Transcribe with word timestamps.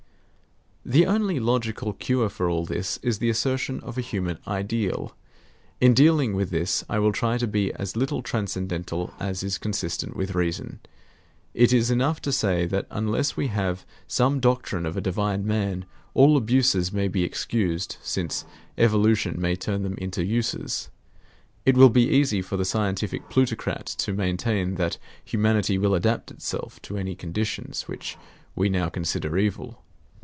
The 0.83 1.05
only 1.05 1.39
logical 1.39 1.93
cure 1.93 2.27
for 2.27 2.49
all 2.49 2.65
this 2.65 2.97
is 3.03 3.19
the 3.19 3.29
assertion 3.29 3.81
of 3.81 3.97
a 3.97 4.01
human 4.01 4.39
ideal. 4.47 5.15
In 5.79 5.93
dealing 5.93 6.33
with 6.35 6.49
this, 6.49 6.83
I 6.89 6.97
will 6.97 7.11
try 7.11 7.37
to 7.37 7.45
be 7.47 7.71
as 7.75 7.95
little 7.95 8.23
transcendental 8.23 9.13
as 9.19 9.43
is 9.43 9.59
consistent 9.59 10.17
with 10.17 10.33
reason; 10.33 10.79
it 11.53 11.71
is 11.71 11.91
enough 11.91 12.19
to 12.23 12.31
say 12.31 12.65
that 12.65 12.87
unless 12.89 13.37
we 13.37 13.47
have 13.47 13.85
some 14.07 14.39
doctrine 14.39 14.87
of 14.87 14.97
a 14.97 15.01
divine 15.01 15.45
man, 15.45 15.85
all 16.15 16.35
abuses 16.35 16.91
may 16.91 17.07
be 17.07 17.23
excused, 17.23 17.97
since 18.01 18.43
evolution 18.75 19.39
may 19.39 19.55
turn 19.55 19.83
them 19.83 19.95
into 19.99 20.25
uses. 20.25 20.89
It 21.63 21.77
will 21.77 21.91
be 21.91 22.09
easy 22.09 22.41
for 22.41 22.57
the 22.57 22.65
scientific 22.65 23.29
plutocrat 23.29 23.85
to 23.99 24.13
maintain 24.13 24.75
that 24.75 24.97
humanity 25.23 25.77
will 25.77 25.93
adapt 25.93 26.31
itself 26.31 26.81
to 26.81 26.97
any 26.97 27.13
conditions 27.13 27.83
which 27.87 28.17
we 28.55 28.67
now 28.67 28.89
consider 28.89 29.37
evil. 29.37 29.83